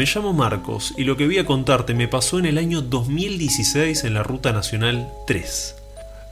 [0.00, 4.04] Me llamo Marcos y lo que voy a contarte me pasó en el año 2016
[4.04, 5.76] en la Ruta Nacional 3.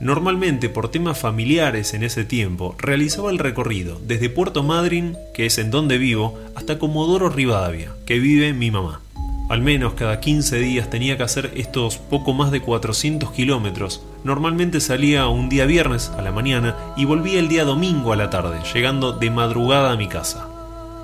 [0.01, 5.59] Normalmente por temas familiares en ese tiempo realizaba el recorrido desde Puerto Madryn, que es
[5.59, 9.03] en donde vivo, hasta Comodoro Rivadavia, que vive mi mamá.
[9.51, 14.03] Al menos cada 15 días tenía que hacer estos poco más de 400 kilómetros.
[14.25, 18.31] Normalmente salía un día viernes a la mañana y volvía el día domingo a la
[18.31, 20.48] tarde, llegando de madrugada a mi casa.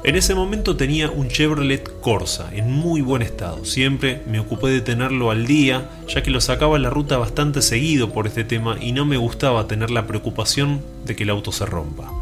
[0.05, 3.65] En ese momento tenía un Chevrolet Corsa en muy buen estado.
[3.65, 8.13] Siempre me ocupé de tenerlo al día, ya que lo sacaba la ruta bastante seguido
[8.13, 11.65] por este tema y no me gustaba tener la preocupación de que el auto se
[11.65, 12.13] rompa.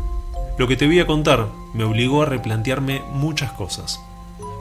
[0.59, 3.99] Lo que te voy a contar me obligó a replantearme muchas cosas.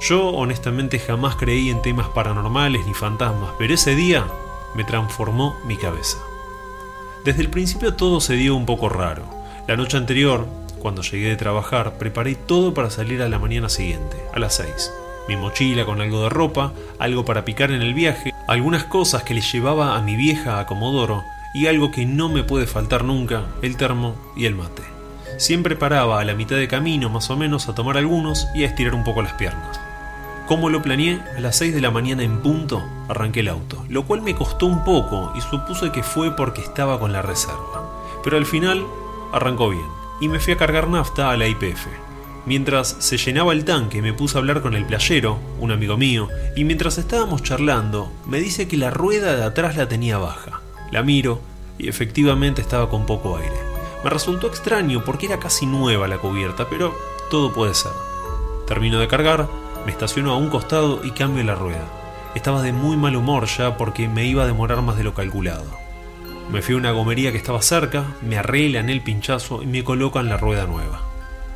[0.02, 4.26] Yo honestamente jamás creí en temas paranormales ni fantasmas, pero ese día
[4.74, 6.18] me transformó mi cabeza.
[7.24, 9.26] Desde el principio todo se dio un poco raro.
[9.68, 10.48] La noche anterior,
[10.82, 14.92] cuando llegué de trabajar, preparé todo para salir a la mañana siguiente, a las 6.
[15.30, 19.36] Mi mochila con algo de ropa, algo para picar en el viaje, algunas cosas que
[19.36, 23.46] le llevaba a mi vieja a Comodoro y algo que no me puede faltar nunca,
[23.62, 24.82] el termo y el mate.
[25.38, 28.68] Siempre paraba a la mitad de camino más o menos a tomar algunos y a
[28.68, 29.80] estirar un poco las piernas.
[30.48, 34.04] Como lo planeé, a las 6 de la mañana en punto arranqué el auto, lo
[34.04, 37.90] cual me costó un poco y supuse que fue porque estaba con la reserva.
[38.24, 38.86] Pero al final
[39.32, 41.88] arrancó bien y me fui a cargar nafta a la IPF.
[42.46, 46.30] Mientras se llenaba el tanque me puse a hablar con el playero, un amigo mío,
[46.56, 50.62] y mientras estábamos charlando me dice que la rueda de atrás la tenía baja.
[50.92, 51.42] La miro
[51.78, 53.56] y efectivamente estaba con poco aire.
[54.04, 56.96] Me resultó extraño porque era casi nueva la cubierta, pero
[57.30, 57.92] todo puede ser.
[58.68, 59.48] Termino de cargar,
[59.86, 61.86] me estaciono a un costado y cambio la rueda.
[62.34, 65.66] Estaba de muy mal humor ya porque me iba a demorar más de lo calculado.
[66.50, 70.30] Me fui a una gomería que estaba cerca, me arreglan el pinchazo y me colocan
[70.30, 71.02] la rueda nueva.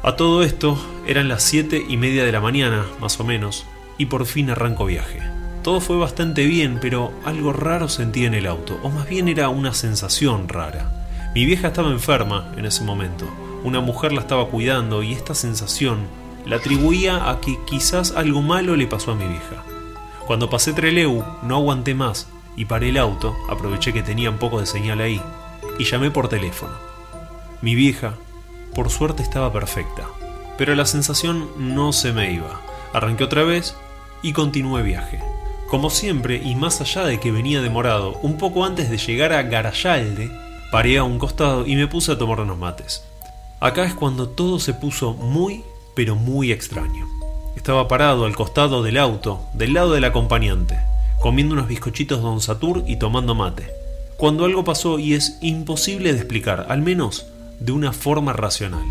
[0.04, 3.66] A todo esto eran las 7 y media de la mañana, más o menos,
[3.98, 5.22] y por fin arranco viaje.
[5.64, 9.50] Todo fue bastante bien, pero algo raro sentí en el auto, o más bien era
[9.50, 10.92] una sensación rara.
[11.34, 13.28] Mi vieja estaba enferma en ese momento,
[13.64, 16.06] una mujer la estaba cuidando y esta sensación
[16.46, 19.64] la atribuía a que quizás algo malo le pasó a mi vieja.
[20.28, 24.60] Cuando pasé Treleu no aguanté más y paré el auto, aproveché que tenía un poco
[24.60, 25.22] de señal ahí,
[25.78, 26.74] y llamé por teléfono.
[27.62, 28.16] Mi vieja,
[28.74, 30.08] por suerte, estaba perfecta,
[30.58, 32.62] pero la sensación no se me iba.
[32.94, 33.76] Arranqué otra vez
[34.22, 35.22] y continué viaje.
[35.70, 39.44] Como siempre, y más allá de que venía demorado, un poco antes de llegar a
[39.44, 40.32] Garayalde,
[40.72, 43.04] paré a un costado y me puse a tomar unos mates.
[43.60, 45.64] Acá es cuando todo se puso muy
[45.96, 47.08] pero muy extraño.
[47.56, 50.78] Estaba parado al costado del auto, del lado del acompañante,
[51.26, 53.74] comiendo unos bizcochitos Don Satur y tomando mate.
[54.16, 57.26] Cuando algo pasó y es imposible de explicar, al menos
[57.60, 58.86] de una forma racional.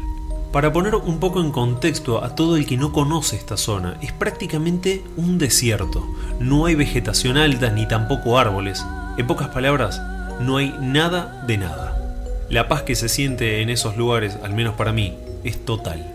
[0.51, 4.11] Para poner un poco en contexto a todo el que no conoce esta zona, es
[4.11, 6.05] prácticamente un desierto.
[6.41, 8.85] No hay vegetación alta ni tampoco árboles.
[9.17, 10.03] En pocas palabras,
[10.41, 12.19] no hay nada de nada.
[12.51, 15.15] La paz que se siente en esos lugares, al menos para mí,
[15.45, 16.13] es total.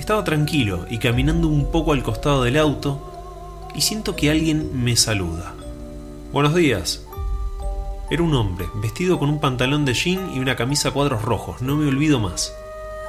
[0.00, 3.04] Estaba tranquilo y caminando un poco al costado del auto
[3.74, 5.57] y siento que alguien me saluda.
[6.30, 7.06] Buenos días.
[8.10, 11.62] Era un hombre, vestido con un pantalón de jean y una camisa a cuadros rojos,
[11.62, 12.54] no me olvido más.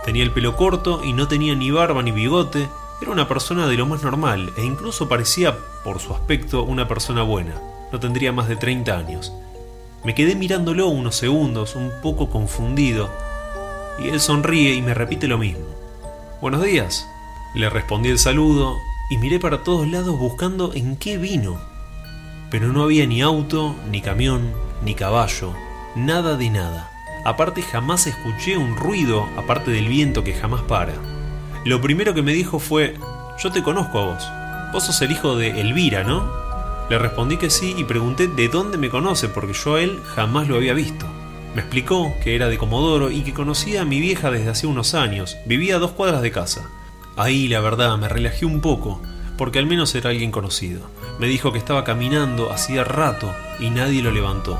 [0.05, 2.69] Tenía el pelo corto y no tenía ni barba ni bigote,
[3.01, 7.21] era una persona de lo más normal e incluso parecía, por su aspecto, una persona
[7.23, 7.61] buena.
[7.91, 9.33] No tendría más de 30 años.
[10.05, 13.09] Me quedé mirándolo unos segundos, un poco confundido,
[14.01, 15.65] y él sonríe y me repite lo mismo.
[16.39, 17.05] Buenos días.
[17.53, 18.77] Le respondí el saludo
[19.11, 21.68] y miré para todos lados buscando en qué vino.
[22.51, 24.51] Pero no había ni auto, ni camión,
[24.83, 25.53] ni caballo,
[25.95, 26.89] nada de nada.
[27.25, 30.93] Aparte jamás escuché un ruido, aparte del viento que jamás para.
[31.65, 32.95] Lo primero que me dijo fue,
[33.41, 34.27] yo te conozco a vos.
[34.71, 36.31] Vos sos el hijo de Elvira, ¿no?
[36.89, 40.47] Le respondí que sí y pregunté de dónde me conoce porque yo a él jamás
[40.47, 41.05] lo había visto.
[41.53, 44.93] Me explicó que era de Comodoro y que conocía a mi vieja desde hace unos
[44.93, 46.69] años, vivía a dos cuadras de casa.
[47.17, 49.01] Ahí, la verdad, me relajé un poco,
[49.39, 50.81] porque al menos era alguien conocido.
[51.17, 54.59] Me dijo que estaba caminando hacía rato y nadie lo levantó.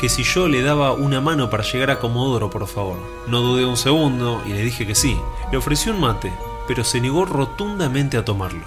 [0.00, 2.96] Que si yo le daba una mano para llegar a Comodoro, por favor.
[3.26, 5.18] No dudé un segundo y le dije que sí.
[5.50, 6.32] Le ofrecí un mate,
[6.68, 8.66] pero se negó rotundamente a tomarlo.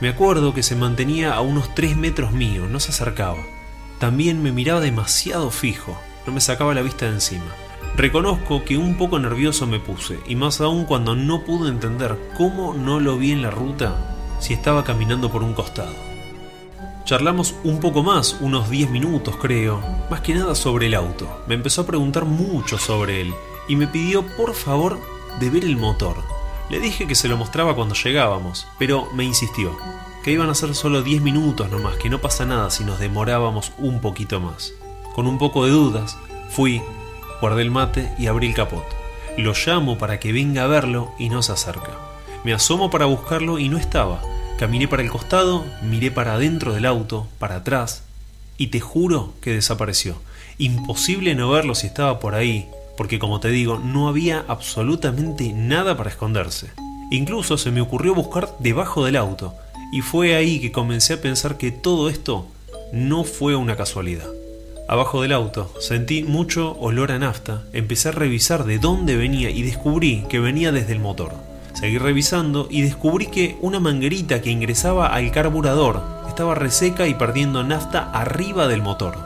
[0.00, 3.38] Me acuerdo que se mantenía a unos tres metros mío, no se acercaba.
[4.00, 5.96] También me miraba demasiado fijo,
[6.26, 7.54] no me sacaba la vista de encima.
[7.96, 12.74] Reconozco que un poco nervioso me puse, y más aún cuando no pude entender cómo
[12.74, 14.10] no lo vi en la ruta
[14.44, 15.94] si estaba caminando por un costado.
[17.06, 19.80] Charlamos un poco más, unos 10 minutos creo,
[20.10, 21.42] más que nada sobre el auto.
[21.46, 23.34] Me empezó a preguntar mucho sobre él
[23.68, 25.00] y me pidió por favor
[25.40, 26.16] de ver el motor.
[26.68, 29.74] Le dije que se lo mostraba cuando llegábamos, pero me insistió.
[30.22, 33.72] que iban a ser solo 10 minutos nomás, que no pasa nada si nos demorábamos
[33.78, 34.74] un poquito más.
[35.14, 36.18] Con un poco de dudas,
[36.50, 36.82] fui,
[37.40, 38.84] guardé el mate y abrí el capot.
[39.38, 41.92] Lo llamo para que venga a verlo y no se acerca.
[42.44, 44.20] Me asomo para buscarlo y no estaba.
[44.58, 48.04] Caminé para el costado, miré para adentro del auto, para atrás,
[48.56, 50.16] y te juro que desapareció.
[50.58, 55.96] Imposible no verlo si estaba por ahí, porque como te digo, no había absolutamente nada
[55.96, 56.70] para esconderse.
[57.10, 59.54] Incluso se me ocurrió buscar debajo del auto,
[59.92, 62.46] y fue ahí que comencé a pensar que todo esto
[62.92, 64.28] no fue una casualidad.
[64.88, 69.62] Abajo del auto sentí mucho olor a nafta, empecé a revisar de dónde venía y
[69.62, 71.34] descubrí que venía desde el motor.
[71.74, 77.64] Seguí revisando y descubrí que una manguerita que ingresaba al carburador estaba reseca y perdiendo
[77.64, 79.16] nafta arriba del motor.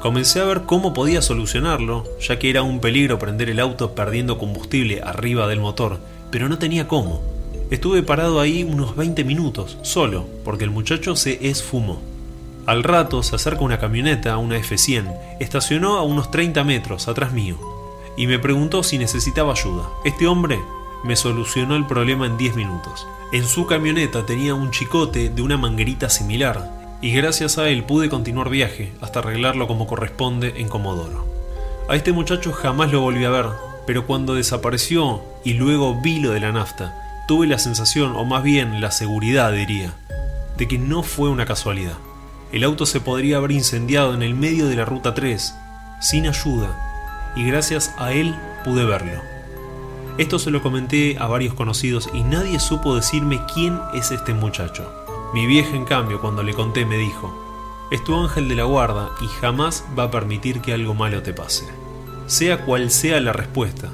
[0.00, 4.38] Comencé a ver cómo podía solucionarlo, ya que era un peligro prender el auto perdiendo
[4.38, 5.98] combustible arriba del motor,
[6.30, 7.20] pero no tenía cómo.
[7.70, 12.00] Estuve parado ahí unos 20 minutos, solo, porque el muchacho se esfumó.
[12.66, 17.58] Al rato se acerca una camioneta, una F100, estacionó a unos 30 metros atrás mío,
[18.16, 19.88] y me preguntó si necesitaba ayuda.
[20.04, 20.60] Este hombre
[21.06, 23.06] me solucionó el problema en 10 minutos.
[23.32, 26.70] En su camioneta tenía un chicote de una manguerita similar,
[27.00, 31.26] y gracias a él pude continuar viaje hasta arreglarlo como corresponde en Comodoro.
[31.88, 33.46] A este muchacho jamás lo volví a ver,
[33.86, 38.42] pero cuando desapareció y luego vi lo de la nafta, tuve la sensación, o más
[38.42, 39.94] bien la seguridad diría,
[40.56, 41.98] de que no fue una casualidad.
[42.52, 45.54] El auto se podría haber incendiado en el medio de la ruta 3,
[46.00, 49.35] sin ayuda, y gracias a él pude verlo.
[50.18, 54.90] Esto se lo comenté a varios conocidos y nadie supo decirme quién es este muchacho.
[55.34, 59.10] Mi vieja, en cambio, cuando le conté, me dijo, es tu ángel de la guarda
[59.20, 61.68] y jamás va a permitir que algo malo te pase.
[62.26, 63.90] Sea cual sea la respuesta,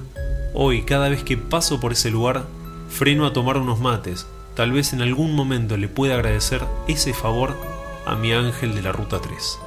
[0.54, 2.44] hoy cada vez que paso por ese lugar,
[2.88, 7.56] freno a tomar unos mates, tal vez en algún momento le pueda agradecer ese favor
[8.06, 9.58] a mi ángel de la Ruta 3.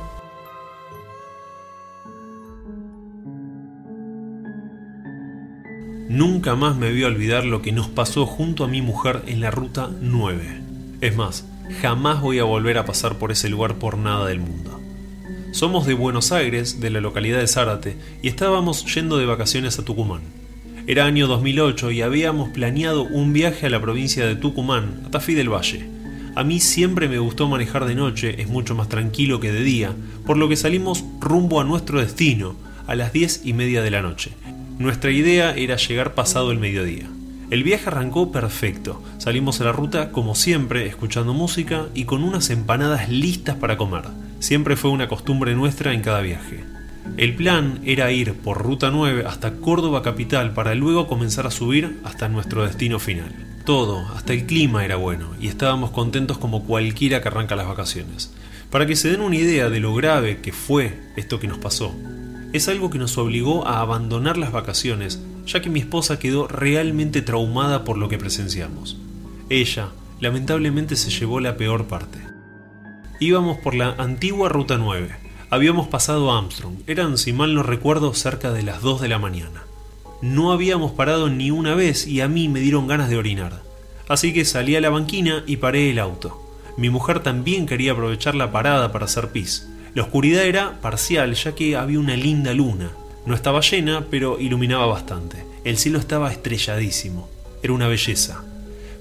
[6.16, 9.42] Nunca más me voy a olvidar lo que nos pasó junto a mi mujer en
[9.42, 10.62] la Ruta 9.
[11.02, 11.46] Es más,
[11.82, 14.80] Jamás voy a volver a pasar por ese lugar por nada del mundo.
[15.52, 19.84] Somos de Buenos Aires, de la localidad de Zárate, y estábamos yendo de vacaciones a
[19.84, 20.22] Tucumán.
[20.88, 25.34] Era año 2008 y habíamos planeado un viaje a la provincia de Tucumán, a Tafí
[25.34, 25.86] del Valle.
[26.34, 29.94] A mí siempre me gustó manejar de noche, es mucho más tranquilo que de día,
[30.26, 32.56] por lo que salimos rumbo a nuestro destino,
[32.88, 34.32] a las diez y media de la noche.
[34.78, 37.08] Nuestra idea era llegar pasado el mediodía.
[37.50, 39.02] El viaje arrancó perfecto.
[39.20, 44.04] Salimos a la ruta como siempre, escuchando música y con unas empanadas listas para comer.
[44.40, 46.66] Siempre fue una costumbre nuestra en cada viaje.
[47.16, 52.02] El plan era ir por Ruta 9 hasta Córdoba capital para luego comenzar a subir
[52.04, 53.34] hasta nuestro destino final.
[53.64, 58.34] Todo, hasta el clima era bueno y estábamos contentos como cualquiera que arranca las vacaciones.
[58.70, 61.96] Para que se den una idea de lo grave que fue esto que nos pasó,
[62.56, 67.22] es algo que nos obligó a abandonar las vacaciones ya que mi esposa quedó realmente
[67.22, 68.98] traumada por lo que presenciamos.
[69.50, 72.20] Ella, lamentablemente, se llevó la peor parte.
[73.20, 75.16] Íbamos por la antigua Ruta 9.
[75.50, 76.78] Habíamos pasado a Armstrong.
[76.88, 79.64] Eran, si mal no recuerdo, cerca de las 2 de la mañana.
[80.22, 83.62] No habíamos parado ni una vez y a mí me dieron ganas de orinar.
[84.08, 86.42] Así que salí a la banquina y paré el auto.
[86.78, 89.68] Mi mujer también quería aprovechar la parada para hacer pis.
[89.96, 92.92] La oscuridad era parcial ya que había una linda luna,
[93.26, 95.38] no estaba llena, pero iluminaba bastante.
[95.64, 97.28] El cielo estaba estrelladísimo.
[97.64, 98.44] Era una belleza.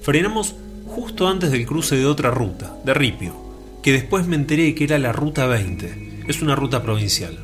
[0.01, 0.55] Frenamos
[0.87, 3.35] justo antes del cruce de otra ruta, de Ripio,
[3.83, 6.23] que después me enteré que era la Ruta 20.
[6.27, 7.37] Es una ruta provincial.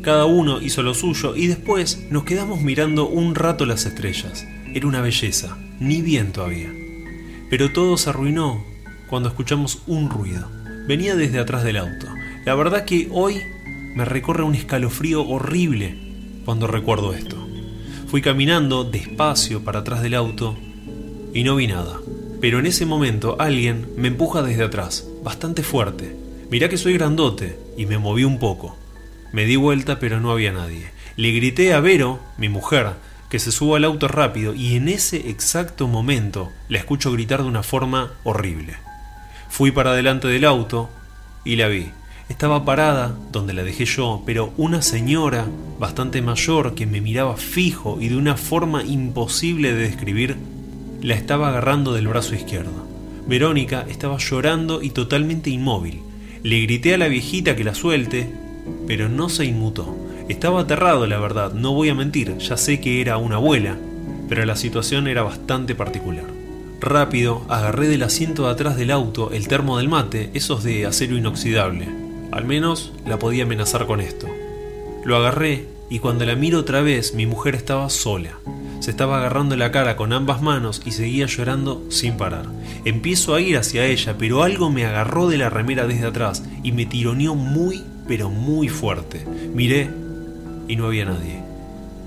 [0.00, 4.46] Cada uno hizo lo suyo y después nos quedamos mirando un rato las estrellas.
[4.74, 6.72] Era una belleza, ni viento había.
[7.50, 8.64] Pero todo se arruinó
[9.08, 10.48] cuando escuchamos un ruido.
[10.86, 12.06] Venía desde atrás del auto.
[12.46, 13.42] La verdad que hoy
[13.96, 15.98] me recorre un escalofrío horrible
[16.44, 17.36] cuando recuerdo esto.
[18.06, 20.56] Fui caminando despacio para atrás del auto
[21.34, 21.98] y no vi nada.
[22.40, 26.16] Pero en ese momento alguien me empuja desde atrás, bastante fuerte.
[26.48, 28.76] Mirá que soy grandote y me moví un poco.
[29.32, 30.92] Me di vuelta pero no había nadie.
[31.16, 32.92] Le grité a Vero, mi mujer,
[33.28, 37.48] que se suba al auto rápido y en ese exacto momento la escucho gritar de
[37.48, 38.76] una forma horrible.
[39.48, 40.88] Fui para delante del auto
[41.44, 41.90] y la vi.
[42.28, 45.46] Estaba parada donde la dejé yo, pero una señora
[45.78, 50.36] bastante mayor que me miraba fijo y de una forma imposible de describir,
[51.02, 52.84] la estaba agarrando del brazo izquierdo.
[53.28, 56.00] Verónica estaba llorando y totalmente inmóvil.
[56.42, 58.28] Le grité a la viejita que la suelte,
[58.88, 59.96] pero no se inmutó.
[60.28, 63.76] Estaba aterrado, la verdad, no voy a mentir, ya sé que era una abuela,
[64.28, 66.24] pero la situación era bastante particular.
[66.80, 71.16] Rápido, agarré del asiento de atrás del auto el termo del mate, esos de acero
[71.16, 72.05] inoxidable.
[72.32, 74.26] Al menos la podía amenazar con esto.
[75.04, 78.38] Lo agarré y cuando la miro otra vez mi mujer estaba sola.
[78.80, 82.46] Se estaba agarrando la cara con ambas manos y seguía llorando sin parar.
[82.84, 86.72] Empiezo a ir hacia ella, pero algo me agarró de la remera desde atrás y
[86.72, 89.24] me tironeó muy, pero muy fuerte.
[89.54, 89.90] Miré
[90.68, 91.42] y no había nadie.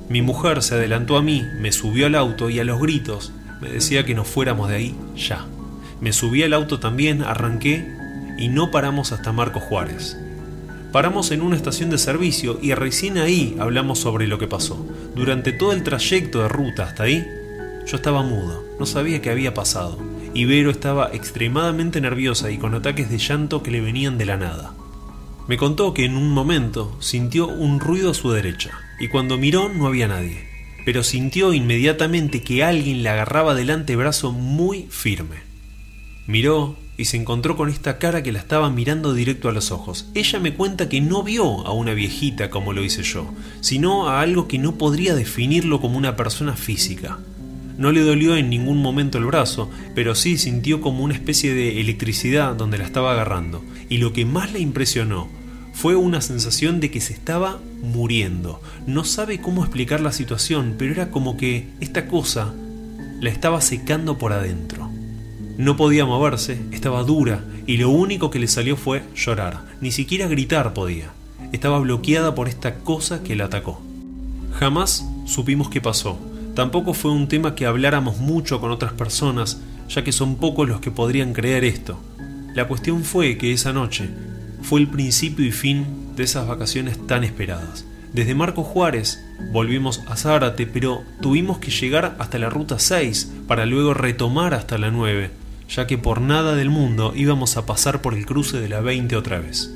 [0.10, 3.70] Mi mujer se adelantó a mí, me subió al auto y a los gritos me
[3.70, 5.46] decía que nos fuéramos de ahí ya.
[6.02, 7.99] Me subí al auto también, arranqué
[8.40, 10.18] y no paramos hasta Marcos Juárez.
[10.92, 14.84] Paramos en una estación de servicio y recién ahí hablamos sobre lo que pasó.
[15.16, 17.24] Durante todo el trayecto de ruta hasta ahí,
[17.86, 20.00] yo estaba mudo, no sabía qué había pasado.
[20.34, 24.38] Y Vero estaba extremadamente nerviosa y con ataques de llanto que le venían de la
[24.38, 24.74] nada.
[25.48, 29.70] Me contó que en un momento sintió un ruido a su derecha y cuando miró
[29.70, 30.50] no había nadie
[30.86, 35.49] pero sintió inmediatamente que alguien le agarraba del antebrazo muy firme.
[36.30, 40.12] Miró y se encontró con esta cara que la estaba mirando directo a los ojos.
[40.14, 44.22] Ella me cuenta que no vio a una viejita como lo hice yo, sino a
[44.22, 47.18] algo que no podría definirlo como una persona física.
[47.80, 51.82] No le dolió en ningún momento el brazo, pero sí sintió como una especie de
[51.82, 53.64] electricidad donde la estaba agarrando.
[53.90, 55.28] Y lo que más le impresionó
[55.74, 58.62] fue una sensación de que se estaba muriendo.
[58.86, 62.54] No sabe cómo explicar la situación, pero era como que esta cosa
[63.20, 64.89] la estaba secando por adentro.
[65.60, 69.66] No podía moverse, estaba dura, y lo único que le salió fue llorar.
[69.82, 71.10] Ni siquiera gritar podía.
[71.52, 73.82] Estaba bloqueada por esta cosa que la atacó.
[74.54, 76.18] Jamás supimos qué pasó.
[76.56, 80.80] Tampoco fue un tema que habláramos mucho con otras personas, ya que son pocos los
[80.80, 82.00] que podrían creer esto.
[82.56, 84.08] La cuestión fue que esa noche
[84.62, 85.86] fue el principio y fin
[86.16, 87.84] de esas vacaciones tan esperadas.
[88.14, 93.66] Desde Marco Juárez volvimos a Zárate, pero tuvimos que llegar hasta la ruta 6 para
[93.66, 95.32] luego retomar hasta la 9,
[95.70, 99.16] ya que por nada del mundo íbamos a pasar por el cruce de la 20
[99.16, 99.72] otra vez.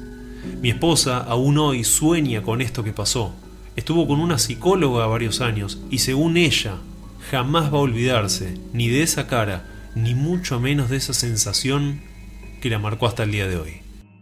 [0.61, 3.33] Mi esposa aún hoy sueña con esto que pasó.
[3.75, 6.77] Estuvo con una psicóloga varios años y según ella,
[7.31, 12.01] jamás va a olvidarse ni de esa cara, ni mucho menos de esa sensación
[12.61, 13.82] que la marcó hasta el día de hoy.